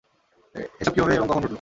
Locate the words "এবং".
1.15-1.27